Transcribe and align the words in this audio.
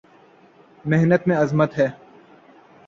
محنت 0.85 1.27
میں 1.27 1.37
عظمت 1.37 1.77
ہے 1.77 1.87